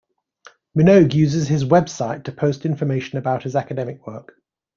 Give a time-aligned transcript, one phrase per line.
[0.75, 4.33] Minogue uses his website to post information about his academic work.